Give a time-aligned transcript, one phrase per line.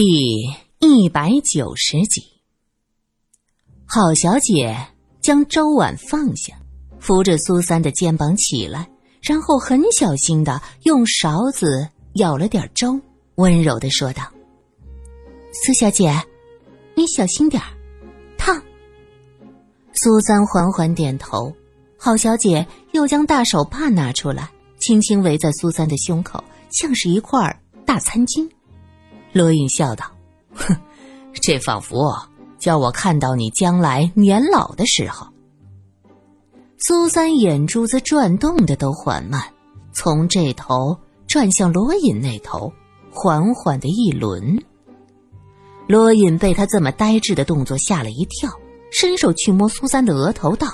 [0.00, 0.04] 第
[0.78, 2.22] 一百九十集，
[3.84, 4.78] 郝小姐
[5.20, 6.54] 将粥碗放下，
[7.00, 8.88] 扶着苏三的肩膀起来，
[9.20, 12.96] 然后很小心的用勺子舀了点粥，
[13.38, 14.22] 温柔的说道
[15.66, 16.14] ：“苏小姐，
[16.94, 17.60] 你小心点，
[18.36, 18.62] 烫。”
[19.94, 21.52] 苏三缓缓点头，
[21.96, 28.48] 郝小姐又将大手帕拿出来，轻轻围在苏三的胸口，像是一块大餐巾。
[29.32, 30.06] 罗隐笑道
[30.54, 30.76] ：“哼，
[31.42, 32.16] 这仿佛
[32.58, 35.26] 叫我看到你将来年老的时候。”
[36.80, 39.42] 苏三眼珠子转动的都缓慢，
[39.92, 40.96] 从这头
[41.26, 42.72] 转向罗隐那头，
[43.10, 44.56] 缓缓的一轮。
[45.88, 48.50] 罗隐被他这么呆滞的动作吓了一跳，
[48.92, 50.68] 伸手去摸苏三的额头，道：“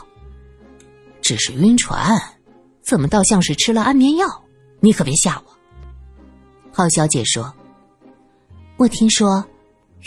[1.22, 2.20] 只是晕船，
[2.82, 4.28] 怎么倒像是吃了安眠药？
[4.80, 5.56] 你可别吓我。”
[6.70, 7.52] 郝小姐说。
[8.76, 9.44] 我听说，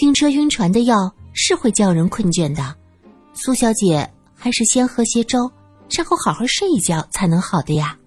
[0.01, 2.75] 晕车晕船的药是会叫人困倦的。
[3.33, 5.49] 苏小姐还是先喝些粥，
[5.89, 7.97] 然后好好睡一觉才能好的呀。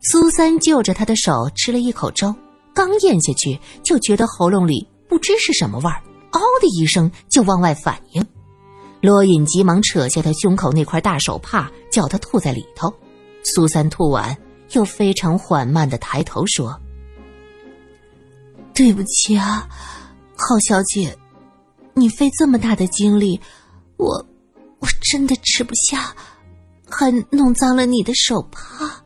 [0.00, 2.34] 苏三就着他的手吃了一口粥，
[2.74, 8.26] 刚咽下去，就觉得喉咙里不知是什么味儿，嗷的一声就往外反应。
[9.00, 12.92] 罗隐急忙扯下他胸口那块大手帕，叫他吐在里头。
[13.44, 14.36] 苏三吐完，
[14.72, 16.76] 又非常缓慢的抬头说。
[18.74, 19.68] 对不起啊，
[20.36, 21.16] 郝小姐，
[21.94, 23.40] 你费这么大的精力，
[23.96, 24.26] 我
[24.80, 26.14] 我真的吃不下，
[26.90, 29.02] 还弄脏了你的手帕。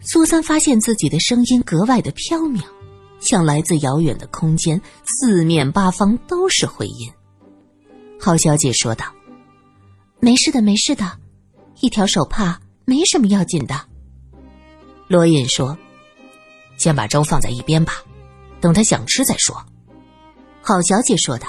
[0.00, 2.62] 苏三发现自己的声音格外的飘渺，
[3.20, 7.12] 像来自遥远的空间，四面八方都是回音。
[8.18, 9.04] 郝小姐说道
[10.20, 11.18] ：“没事的，没事的，
[11.80, 13.78] 一条手帕没什么要紧的。”
[15.06, 15.76] 罗隐说。
[16.76, 18.02] 先把粥放在一边吧，
[18.60, 19.56] 等他想吃再说。”
[20.62, 21.48] 郝小姐说道。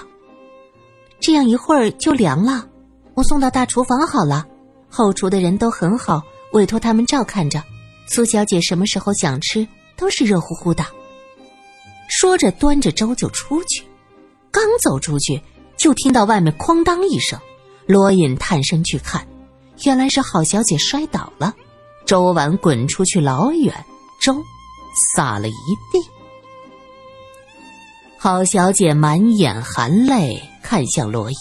[1.20, 2.68] “这样一会儿就凉了，
[3.16, 4.46] 我送到大厨房好了。
[4.90, 6.22] 后厨的人都很好，
[6.54, 7.62] 委托他们照看着。
[8.08, 9.68] 苏小姐什么时候想吃，
[9.98, 10.86] 都是热乎乎的。”
[12.08, 13.84] 说着，端着粥就出去。
[14.50, 15.42] 刚走出去，
[15.76, 17.38] 就听到外面哐当一声。
[17.86, 19.28] 罗隐探身去看，
[19.84, 21.54] 原来是郝小姐摔倒了，
[22.06, 23.74] 粥碗滚出去老远，
[24.22, 24.42] 粥。
[25.16, 25.54] 洒了一
[25.92, 26.00] 地，
[28.18, 31.38] 郝小姐满眼含泪看向罗隐：“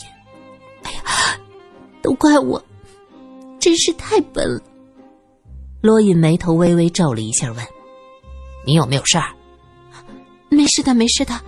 [0.84, 1.00] 哎呀，
[2.03, 2.62] 都怪我，
[3.59, 4.61] 真是太笨了。”
[5.81, 7.65] 罗隐眉头微微皱了一下，问
[8.66, 9.33] ：“你有没有事儿
[10.50, 11.41] ？”“没事的，没事的。”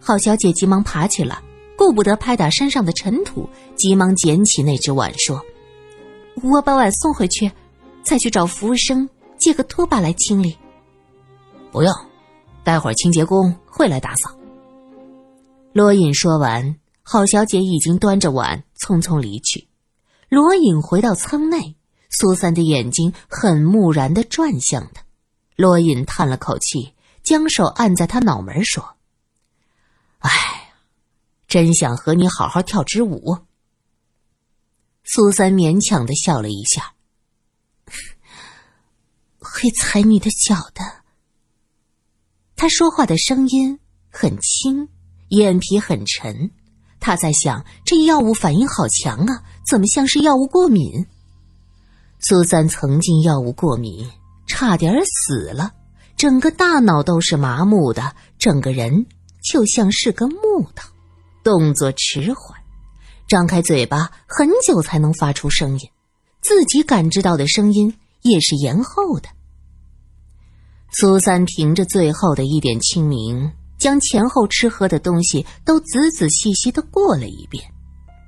[0.00, 1.40] 郝小姐急忙爬起来，
[1.76, 5.40] 顾不得拍打身上的尘土，急忙捡起那只碗说
[6.42, 7.50] ：“我把碗送回去，
[8.02, 9.08] 再去找服务生
[9.38, 10.56] 借个拖把来清理。”
[11.74, 11.92] 不用，
[12.62, 14.30] 待会儿清洁工会来打扫。
[15.72, 19.66] 罗隐说完，郝小姐已经端着碗匆匆离去。
[20.28, 21.74] 罗隐回到舱内，
[22.10, 25.02] 苏三的眼睛很木然的转向他。
[25.56, 28.94] 罗隐叹了口气，将手按在他脑门说
[30.22, 30.30] ：“哎，
[31.48, 33.36] 真想和你好好跳支舞。”
[35.02, 36.94] 苏三勉强的笑了一下
[39.42, 40.80] ：“会踩你的脚的。”
[42.64, 43.78] 他说话的声音
[44.10, 44.88] 很轻，
[45.28, 46.50] 眼皮很沉。
[46.98, 51.04] 他在想，这药物反应好强啊，怎么像是药物过敏？
[52.20, 54.10] 苏三曾经药物过敏，
[54.46, 55.74] 差点死了，
[56.16, 59.04] 整个大脑都是麻木的，整个人
[59.42, 60.88] 就像是个木头，
[61.42, 62.58] 动作迟缓，
[63.28, 65.90] 张开嘴巴很久才能发出声音，
[66.40, 69.28] 自己感知到的声音也是延后的。
[70.96, 77.64] 苏三凭着最后的一点清明，将前后吃喝的东西都仔仔细细的过了一遍。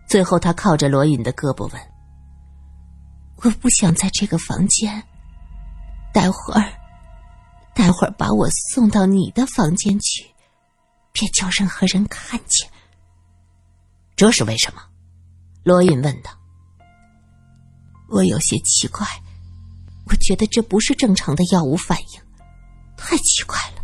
[0.09, 1.81] 最后，他靠着罗隐的胳膊问
[3.43, 5.01] ：“我不想在这个房间，
[6.13, 6.73] 待会儿，
[7.73, 10.27] 待会儿把我送到你的房间去，
[11.13, 12.69] 别叫任何人看见。”
[14.17, 14.83] 这是为什么？
[15.63, 16.33] 罗隐问道。
[18.09, 19.07] 我有些奇怪，
[20.07, 22.26] 我觉得这不是正常的药物反应。
[22.97, 23.83] 太奇怪了，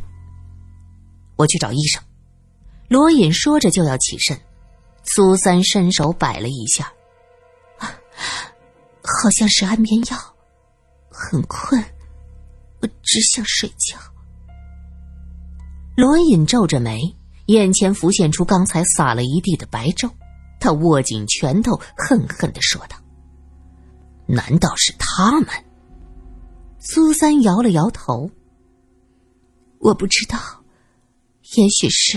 [1.36, 2.02] 我去找医生。
[2.88, 4.38] 罗隐说着就要起身，
[5.04, 6.92] 苏三伸手摆了一下，
[7.78, 7.88] 啊，
[9.02, 10.18] 好像是安眠药。
[11.10, 11.82] 很困，
[12.80, 13.98] 我只想睡觉。
[15.96, 17.00] 罗隐皱着眉，
[17.46, 20.08] 眼前浮现出刚才洒了一地的白粥，
[20.58, 22.96] 他握紧拳头，恨恨的说道
[24.26, 25.48] ：“难道是他们？”
[26.80, 28.30] 苏三摇了摇头。
[29.82, 30.38] 我不知道，
[31.56, 32.16] 也许是，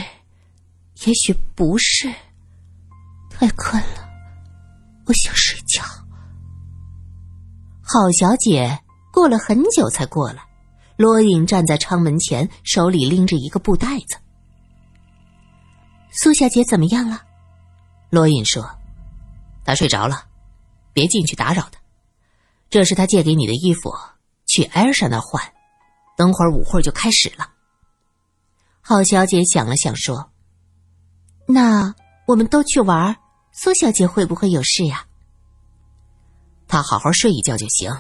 [1.08, 2.14] 也许不是。
[3.32, 4.08] 太困了，
[5.08, 5.82] 我想睡觉。
[7.82, 8.80] 郝小姐
[9.12, 10.44] 过了很久才过来，
[10.96, 14.16] 罗隐站在窗门前，手里拎着一个布袋子。
[16.12, 17.24] 苏小姐怎么样了？
[18.12, 18.64] 罗隐说
[19.66, 20.24] ：“她睡着了，
[20.94, 21.80] 别进去打扰她。
[22.70, 23.92] 这是她借给你的衣服，
[24.46, 25.42] 去艾尔莎那换。
[26.16, 27.50] 等会儿舞会就开始了。”
[28.88, 30.30] 郝小姐想了想说
[31.50, 31.96] ：“那
[32.28, 33.16] 我们都去玩，
[33.52, 35.08] 苏小姐会不会有事呀？”
[36.70, 37.92] 她好好睡一觉就行。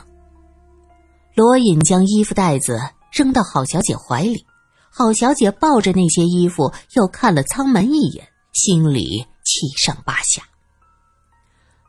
[1.34, 2.80] 罗隐将衣服袋子
[3.12, 4.46] 扔到郝小姐怀里，
[4.92, 10.44] 郝小姐抱着那些衣服，又看了舱门一眼，心里七上八下。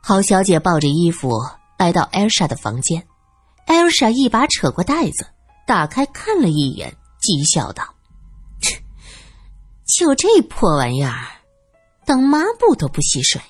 [0.01, 1.39] 郝小姐抱着衣服
[1.77, 3.05] 来到艾莎的房间，
[3.67, 5.27] 艾莎一把扯过袋子，
[5.67, 6.91] 打开看了一眼，
[7.21, 7.83] 讥笑道
[9.87, 11.27] ：“就这破玩意儿，
[12.05, 13.41] 当抹布都不吸水。”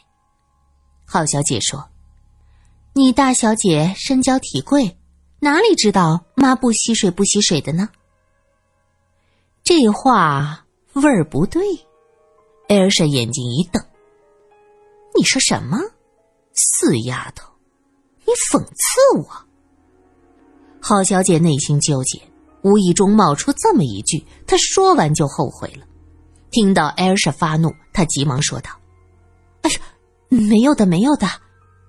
[1.06, 1.90] 郝小姐说。
[2.94, 4.98] 你大小姐身娇体贵，
[5.40, 7.90] 哪里知道抹布吸水不吸水的呢？
[9.62, 11.62] 这话味儿不对。
[12.68, 13.80] 艾尔莎眼睛一瞪
[15.16, 15.78] ：“你说什么？
[16.56, 17.48] 死丫头，
[18.26, 19.30] 你讽刺我？”
[20.82, 22.20] 郝小姐内心纠结，
[22.64, 25.86] 无意中冒出这么一句，她说完就后悔了。
[26.52, 28.72] 听到艾尔莎发怒，她急忙说道
[29.62, 29.78] ：“哎呀，
[30.30, 31.28] 没有的，没有的。”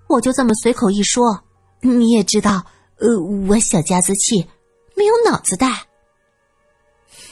[0.09, 1.45] 我就这么随口一说，
[1.81, 2.65] 你也知道，
[2.97, 4.49] 呃，我小家子气，
[4.97, 5.67] 没有脑子的。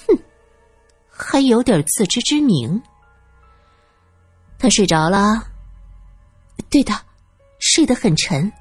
[0.06, 0.18] 哼，
[1.08, 2.82] 还有点自知之明。
[4.58, 5.42] 他睡着了，
[6.68, 6.92] 对的，
[7.58, 8.52] 睡得很沉。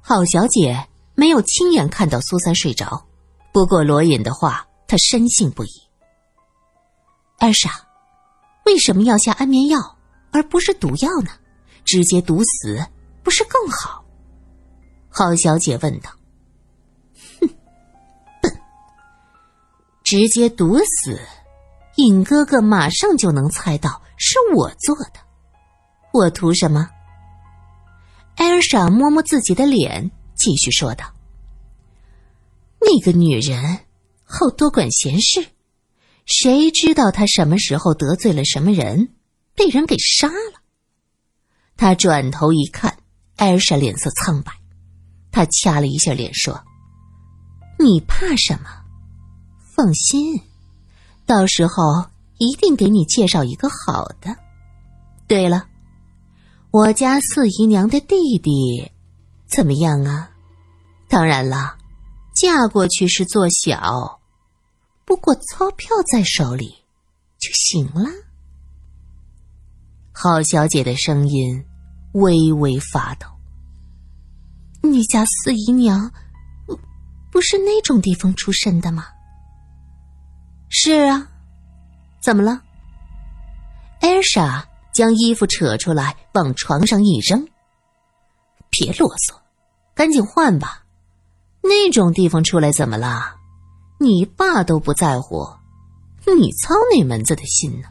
[0.00, 3.06] 郝小姐没有亲眼看到苏三睡着，
[3.52, 5.70] 不过罗隐的话，她深信不疑。
[7.40, 7.70] 二傻，
[8.66, 9.96] 为什么要下安眠药，
[10.30, 11.30] 而不是毒药呢？
[11.84, 12.86] 直接毒死
[13.22, 14.04] 不是更好？
[15.08, 16.10] 郝小姐问道。
[17.40, 17.48] 哼，
[18.42, 18.60] 笨！
[20.04, 21.18] 直接毒死，
[21.96, 25.14] 尹哥哥马上就能猜到是我做的。
[26.12, 26.90] 我图什么？
[28.36, 31.06] 艾尔莎摸摸自己的脸，继续说道
[32.80, 33.80] ：“那个女人
[34.24, 35.46] 好多管闲事，
[36.32, 39.08] 谁知道他什么时候得罪了什么人，
[39.56, 40.62] 被人给杀了。”
[41.76, 42.96] 他转头一看，
[43.36, 44.52] 艾尔莎脸色苍白，
[45.32, 46.62] 他掐了一下脸说
[47.80, 48.68] ：“你怕什么？
[49.58, 50.40] 放心，
[51.26, 52.06] 到时候
[52.38, 54.36] 一定给你介绍一个好的。
[55.26, 55.66] 对了，
[56.70, 58.92] 我家四姨娘的弟弟
[59.48, 60.30] 怎么样啊？
[61.08, 61.76] 当然了，
[62.34, 64.19] 嫁过去是做小，
[65.04, 66.84] 不过钞票在手里
[67.38, 68.10] 就行了。”
[70.12, 71.64] 郝小姐的声音。
[72.12, 73.28] 微微发抖。
[74.82, 76.10] 你家四姨娘，
[76.66, 76.76] 不
[77.30, 79.06] 不是那种地方出身的吗？
[80.68, 81.30] 是啊，
[82.20, 82.60] 怎么了？
[84.00, 87.46] 艾莎将衣服扯出来往床上一扔。
[88.70, 89.38] 别啰嗦，
[89.94, 90.84] 赶紧换吧。
[91.62, 93.36] 那种地方出来怎么了？
[94.00, 95.46] 你爸都不在乎，
[96.36, 97.88] 你操哪门子的心呢？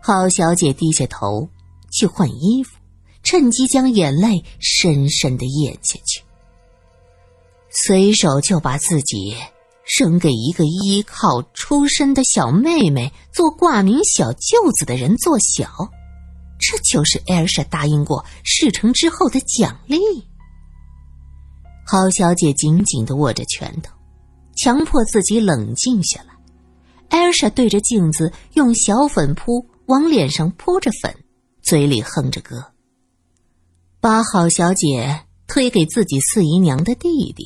[0.00, 1.48] 郝小姐低下头。
[1.92, 2.76] 去换衣服，
[3.24, 6.22] 趁机将眼泪深深的咽下去，
[7.68, 9.36] 随手就把自己
[9.98, 15.90] 扔给一个依靠出身的小妹妹做挂名小舅子的人做小，
[16.60, 19.98] 这就是艾尔莎答应过事成之后的奖励。
[21.92, 23.92] 郝小姐紧紧的握着拳头，
[24.54, 26.28] 强迫自己冷静下来。
[27.08, 31.12] 艾尔莎对着镜子用小粉扑往脸上扑着粉。
[31.64, 32.64] 嘴里哼着歌，
[34.00, 37.44] 把郝小姐推给自己四姨娘的弟弟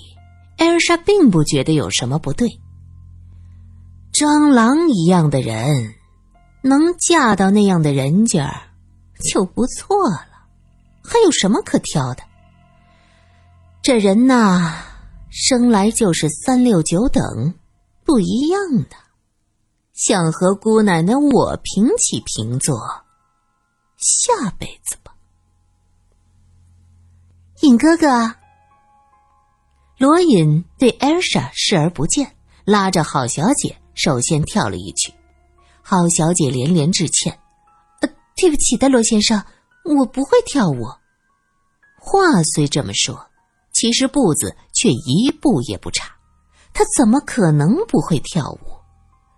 [0.58, 2.46] 艾尔莎，并不觉得有什么不对。
[4.12, 5.94] 蟑螂一样的人，
[6.60, 8.54] 能嫁到那样的人家
[9.32, 10.26] 就不错了，
[11.02, 12.22] 还有什么可挑的？
[13.84, 14.82] 这人呐，
[15.28, 17.52] 生来就是三六九等，
[18.02, 18.96] 不一样的，
[19.92, 22.78] 想和姑奶奶我平起平坐。
[23.98, 25.14] 下辈子吧，
[27.60, 28.34] 尹哥哥。
[29.98, 35.12] 罗隐对艾莎视而不见，拉着郝小姐首先跳了一曲。
[35.82, 37.38] 郝小姐连连致歉
[38.00, 39.44] ：“呃，对不起的，罗先生，
[39.84, 40.86] 我不会跳舞。”
[42.00, 43.26] 话虽这么说，
[43.74, 46.10] 其实步子却一步也不差。
[46.72, 48.58] 她怎么可能不会跳舞？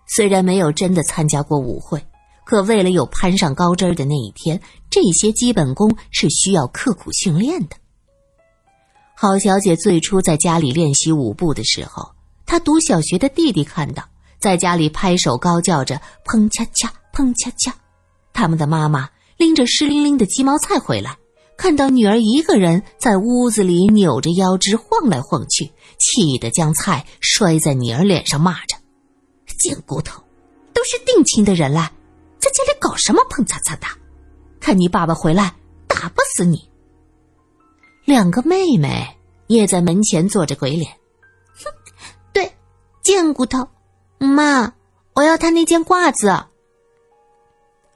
[0.07, 2.07] 虽然没有真的参加过舞会，
[2.45, 7.77] 可为了有攀上高枝儿的那一天，这些基本功是需要刻苦训练的。
[9.17, 12.11] 郝小姐最初在家里练习舞步的时候，
[12.45, 14.05] 她读小学的弟弟看到，
[14.39, 17.75] 在家里拍手高叫着“砰恰恰，砰恰恰”，
[18.33, 21.17] 他们的妈妈拎着湿淋淋的鸡毛菜回来。
[21.57, 28.77] 看到女儿一个人在屋子里扭着腰肢晃来晃去，气得将菜摔在女儿脸上，骂着
[29.59, 30.23] ：“贱骨头，
[30.75, 31.91] 都是定亲的人了，
[32.39, 33.87] 在家里搞什么碰擦擦的？
[34.61, 35.55] 看你爸爸回来，
[35.87, 36.69] 打不死你！”
[38.05, 40.93] 两个妹妹也在门前做着鬼脸，
[41.55, 41.65] 哼，
[42.33, 42.53] 对，
[43.03, 43.67] 贱骨头，
[44.19, 44.75] 妈，
[45.15, 46.29] 我要他那件褂子。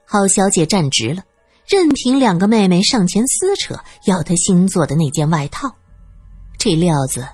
[0.06, 1.22] 郝小姐站直了。
[1.70, 5.72] 任凭两个妹妹上前撕扯，要她新做的那件外套，
[6.58, 7.24] 这料子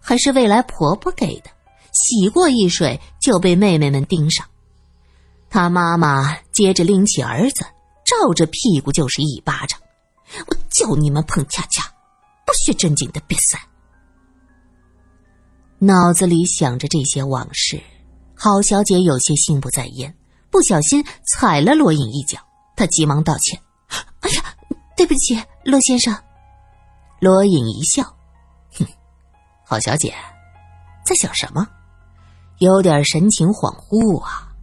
[0.00, 1.50] 还是未来婆婆给的，
[1.92, 4.46] 洗过一水就被妹妹们盯上。
[5.50, 7.66] 她妈妈接着拎起儿子，
[8.06, 9.78] 照着屁股就是一巴掌。
[10.46, 11.84] 我叫你们碰恰恰，
[12.46, 13.60] 不学正经的比赛。
[15.78, 17.78] 脑子里想着这些往事，
[18.34, 20.16] 郝小姐有些心不在焉，
[20.50, 22.38] 不小心踩了罗隐一脚，
[22.76, 23.60] 她急忙道歉。
[24.24, 24.56] 哎呀，
[24.96, 26.16] 对不起，罗先生。
[27.20, 28.02] 罗隐一笑，
[28.72, 28.86] 哼，
[29.64, 30.14] 郝小姐，
[31.04, 31.68] 在想什么？
[32.58, 34.54] 有点神情恍惚啊。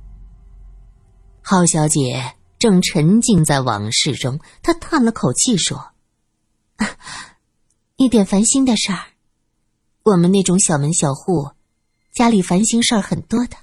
[1.44, 5.91] 郝小姐正沉浸在往事中，她叹了口气说
[7.98, 9.00] ：“一点烦心的事儿。
[10.03, 11.51] 我们那种小门小户，
[12.12, 13.58] 家里烦心事儿很多的。”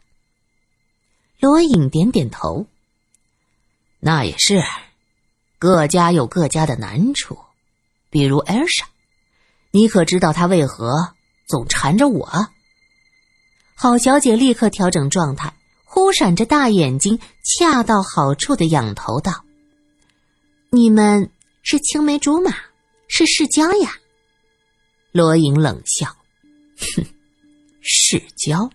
[1.41, 2.67] 罗隐点点头，
[3.99, 4.63] 那也是。
[5.59, 7.37] 各家有各家的难处，
[8.11, 8.87] 比如艾莎，
[9.73, 11.15] 你可知道她为何
[11.49, 12.49] 总缠着我？
[13.75, 15.53] 郝小姐立刻调整状态，
[15.85, 19.45] 忽闪着大眼睛，恰到好处的仰头道
[20.71, 21.31] ：“你们
[21.63, 22.55] 是青梅竹马，
[23.09, 23.97] 是世交呀？”
[25.11, 26.17] 罗莹冷笑
[26.97, 27.05] ：“哼，
[27.83, 28.71] 世交，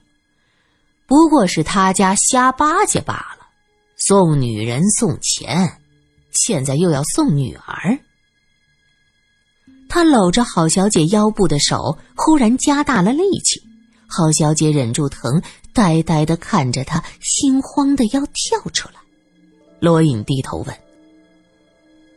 [1.05, 3.47] 不过是他家瞎巴结罢了，
[3.95, 5.79] 送女人送钱。”
[6.33, 7.99] 现在又要送女儿，
[9.87, 13.61] 他搂着郝小姐腰部的手忽然加大了力气，
[14.07, 15.41] 郝小姐忍住疼，
[15.73, 18.95] 呆呆的看着他，心慌的要跳出来。
[19.79, 20.75] 罗隐低头问：“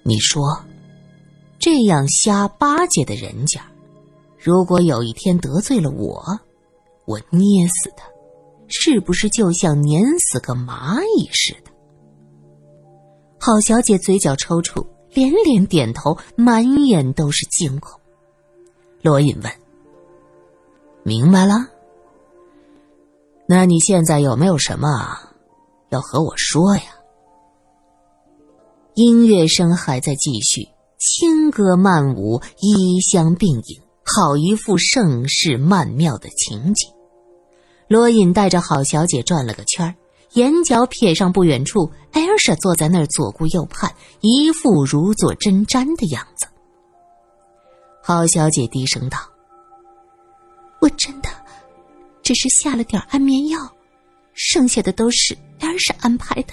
[0.02, 0.64] 你说，
[1.58, 3.60] 这样瞎巴结的人家，
[4.38, 6.40] 如果有一天得罪了我，
[7.04, 8.04] 我捏死他，
[8.68, 11.70] 是不是就像碾死个蚂蚁似的？”
[13.46, 14.84] 郝小姐嘴角抽搐，
[15.14, 18.00] 连连点头，满眼都是惊恐。
[19.02, 19.52] 罗隐问
[21.06, 21.54] ：“明白了？
[23.46, 24.88] 那你现在有没有什么
[25.90, 26.82] 要和我说呀？”
[28.94, 30.66] 音乐声还在继续，
[30.98, 36.90] 轻歌曼舞，衣香并影，好一副盛世曼妙的情景。
[37.86, 39.94] 罗隐带着郝小姐转了个圈儿。
[40.32, 43.90] 眼角瞥上不远处，艾尔莎坐在那儿左顾右盼，
[44.20, 46.46] 一副如坐针毡的样子。
[48.02, 49.18] 郝小姐低声道
[50.80, 51.28] ：“我真的
[52.22, 53.58] 只是下了点安眠药，
[54.34, 56.52] 剩下的都是艾尔莎安排的。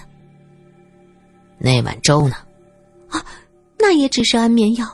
[1.58, 2.36] 那碗粥呢？
[3.10, 3.26] 啊，
[3.78, 4.88] 那也只是安眠药。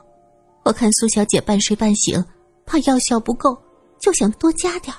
[0.64, 2.24] 我看苏小姐半睡半醒，
[2.66, 3.56] 怕药效不够，
[4.00, 4.96] 就想多加点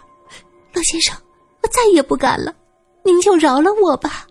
[0.73, 1.17] 乐先生，
[1.63, 2.55] 我再也不敢了。”
[3.04, 4.26] 您就饶了我吧。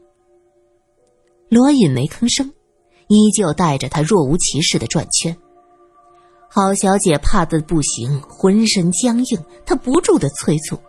[1.50, 2.54] 罗隐没吭声，
[3.08, 5.36] 依旧带着他若无其事的转圈。
[6.48, 10.80] 郝小姐怕的不行，浑身僵硬，她不住的催促：“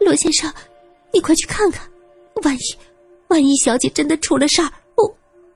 [0.00, 0.52] 罗先生，
[1.12, 1.88] 你快去看看，
[2.42, 2.76] 万一
[3.28, 5.04] 万一小姐真的出了事儿，我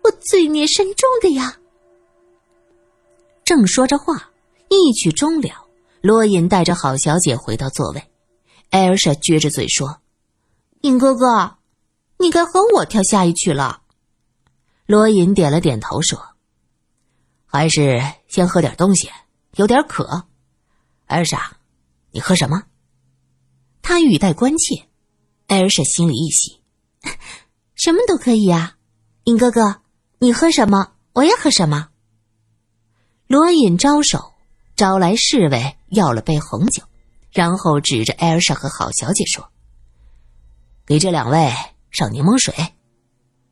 [0.02, 1.56] 我罪孽深重的呀。”
[3.44, 4.30] 正说着话，
[4.68, 5.50] 一曲终了，
[6.02, 8.02] 罗隐带着郝小姐回到座位，
[8.70, 9.98] 艾尔莎撅着嘴说。
[10.86, 11.56] 尹哥哥，
[12.18, 13.82] 你该和我跳下一曲了。
[14.86, 16.16] 罗隐点了点头，说
[17.44, 19.10] ：“还是先喝点东西，
[19.56, 20.26] 有点渴。”
[21.06, 21.56] 艾尔莎，
[22.12, 22.62] 你喝什么？
[23.82, 24.86] 他语带关切。
[25.48, 26.60] 艾尔莎心里一喜，
[27.74, 28.76] 什么都可以啊。
[29.24, 29.82] 尹哥哥，
[30.20, 31.88] 你喝什么，我也喝什么。
[33.26, 34.34] 罗隐招手，
[34.76, 36.84] 招来侍卫要了杯红酒，
[37.32, 39.50] 然后指着艾尔莎和郝小姐说。
[40.86, 41.52] 给这两位
[41.90, 42.54] 上柠檬水，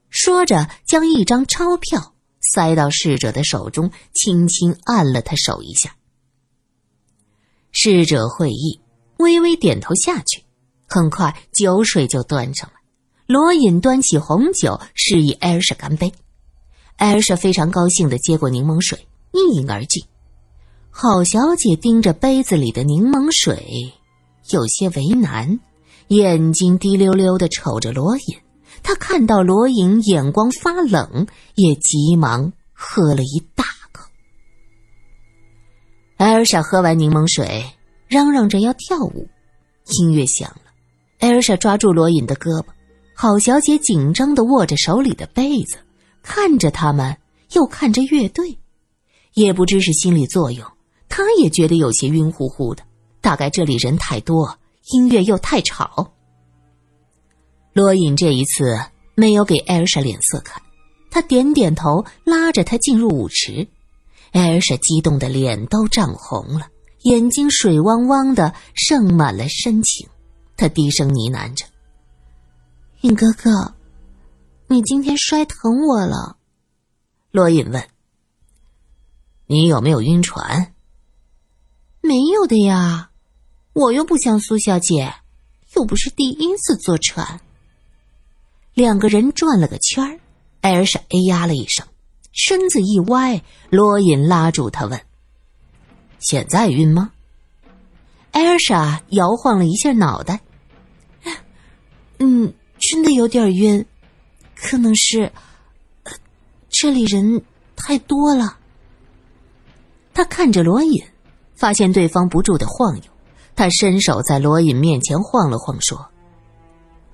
[0.08, 5.96] 说着，将一张钞票塞到侍者的手中，轻轻按了他手一下。
[7.72, 8.80] 侍者会意，
[9.16, 10.44] 微微点头下去。
[10.86, 12.76] 很快，酒水就端上来。
[13.26, 16.12] 罗隐端起红酒，示意艾尔莎干杯。
[16.96, 20.04] 艾尔莎非常高兴的接过柠檬水，一饮而尽。
[20.90, 23.92] 好小姐盯着杯子里的柠檬水，
[24.50, 25.58] 有些为难，
[26.08, 28.37] 眼睛滴溜溜的瞅着罗隐。
[28.82, 34.11] 他看到罗隐眼光发冷，也急忙喝了一大口。
[36.16, 37.64] 艾尔莎喝完柠檬水，
[38.08, 39.26] 嚷嚷着要跳舞。
[40.00, 40.73] 音乐响了，
[41.18, 42.66] 艾尔莎抓住罗隐的胳膊，
[43.14, 45.76] 郝小姐紧张的握着手里的被子，
[46.23, 47.16] 看着他们，
[47.52, 48.58] 又看着乐队，
[49.32, 50.66] 也不知是心理作用。
[51.08, 52.82] 他也觉得有些晕乎乎的，
[53.20, 54.58] 大概这里人太多，
[54.92, 56.12] 音乐又太吵。
[57.72, 58.78] 罗隐这一次
[59.14, 60.62] 没有给艾尔莎脸色看，
[61.10, 63.66] 他点点头，拉着她进入舞池。
[64.32, 66.68] 艾尔莎激动的脸都涨红了，
[67.02, 70.08] 眼睛水汪汪的，盛满了深情。
[70.56, 71.64] 他低声呢喃着
[73.02, 73.74] ：“尹哥哥，
[74.68, 76.36] 你今天摔疼我了。”
[77.32, 77.88] 罗隐问
[79.46, 80.74] ：“你有没有晕船？”
[82.00, 83.10] 没有的呀，
[83.75, 85.12] 我又不像苏小姐，
[85.76, 87.40] 又不是第一次坐船。
[88.73, 90.19] 两个人转了个圈儿，
[90.62, 91.87] 艾尔莎哎呀了一声，
[92.33, 95.00] 身子一歪，罗隐拉住她问
[96.19, 97.12] ：“现在晕吗？”
[98.33, 100.40] 艾尔莎摇晃了一下脑袋
[102.19, 103.85] ，“嗯，真的有点晕，
[104.54, 105.33] 可能是
[106.71, 107.45] 这里人
[107.76, 108.57] 太多了。”
[110.14, 111.04] 他看着罗隐。
[111.57, 113.04] 发现对方不住的晃悠，
[113.56, 116.11] 他伸手在罗隐面前晃了晃，说：“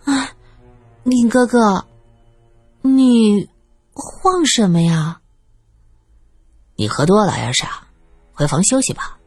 [0.04, 0.30] 啊，
[1.02, 1.84] 林哥哥，
[2.82, 3.48] 你
[3.92, 5.20] 晃什么呀？
[6.76, 7.86] 你喝多了，艾尔莎，
[8.32, 9.18] 回房休息吧。”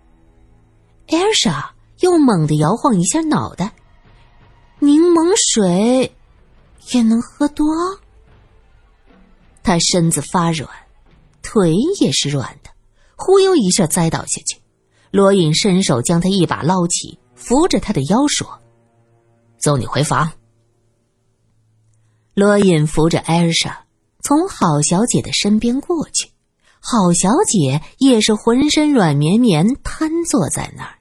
[1.08, 3.74] 艾尔莎又猛地摇晃一下脑袋
[4.80, 6.16] ：“柠檬水
[6.94, 7.66] 也能喝多？”
[9.62, 10.68] 他身子发软，
[11.44, 12.72] 腿也是软的，
[13.16, 14.63] 忽悠一下栽倒下去。
[15.14, 18.60] 罗隐伸手将他一把捞起，扶着他的腰说
[19.62, 20.32] ：“送你回房。”
[22.34, 23.86] 罗隐扶着艾尔莎
[24.24, 26.32] 从郝小姐的身边过去，
[26.80, 30.98] 郝小姐也是浑身软绵绵瘫坐在那儿。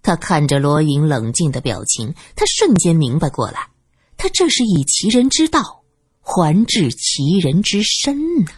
[0.00, 3.68] 他看着罗隐冷静的表情，他瞬间明白过来，
[4.16, 5.82] 他这是以其人之道
[6.22, 8.50] 还治其人之身呢。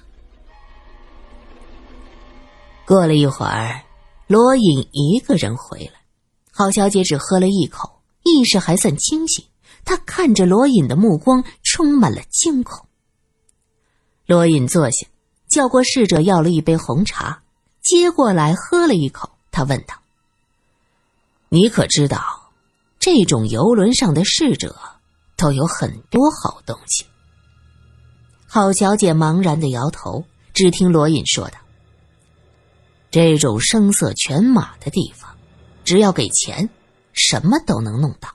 [2.86, 3.82] 过了一会儿。
[4.30, 6.02] 罗隐一个人回来，
[6.52, 9.44] 郝小姐只喝了一口，意识还算清醒。
[9.84, 12.86] 她看着罗隐的目光充满了惊恐。
[14.26, 15.08] 罗隐坐下，
[15.50, 17.42] 叫过侍者要了一杯红茶，
[17.82, 19.30] 接过来喝了一口。
[19.50, 19.96] 他问道
[21.50, 22.52] ：“你可知道，
[23.00, 24.78] 这种游轮上的侍者
[25.36, 27.04] 都有很多好东西？”
[28.46, 31.58] 郝小姐茫然的摇头，只听罗隐说道。
[33.10, 35.36] 这种声色犬马的地方，
[35.84, 36.70] 只要给钱，
[37.12, 38.30] 什么都能弄到。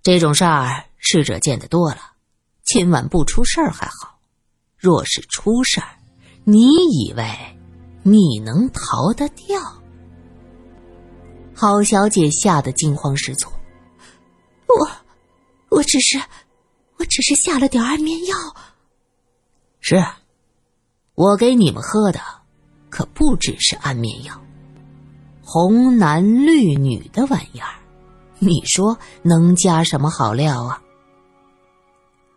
[0.00, 2.12] 这种事儿，逝者见得多了，
[2.62, 4.18] 今晚不出事儿还好，
[4.76, 5.98] 若是出事儿，
[6.44, 7.24] 你以为
[8.04, 9.60] 你能逃得掉？
[11.52, 13.52] 郝小姐吓得惊慌失措。
[14.68, 14.88] 我，
[15.70, 16.22] 我只是，
[16.98, 18.36] 我只是下了点安眠药。
[19.80, 20.04] 是，
[21.14, 22.20] 我给你们喝的。
[22.94, 24.40] 可不只是安眠药，
[25.42, 27.74] 红男绿女的玩意儿，
[28.38, 30.80] 你说能加什么好料啊？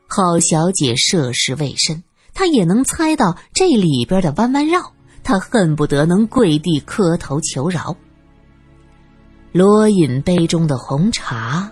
[0.08, 4.94] 郝小姐涉世未深，她也能猜到这里边的弯弯绕，
[5.24, 7.96] 她恨不得能跪地磕头求饶。
[9.52, 11.72] 罗隐杯中的红茶，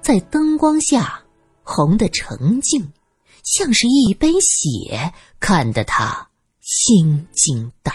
[0.00, 1.22] 在灯光下
[1.62, 2.92] 红的澄净，
[3.44, 6.28] 像是一杯血，看得他
[6.60, 7.94] 心惊胆。